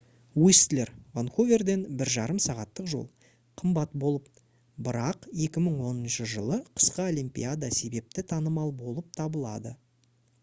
уистлер 0.43 0.89
ванкуверден 1.17 1.81
1,5 1.97 2.39
сағаттық 2.45 2.87
жол 2.93 3.03
қымбат 3.61 3.91
болып 4.03 4.41
бірақ 4.87 5.27
2010 5.47 6.25
жылы 6.31 6.57
қысқы 6.81 7.03
олимпиада 7.05 7.69
себепті 7.81 8.25
танымал 8.33 8.73
болып 8.81 9.13
табылады 9.21 9.75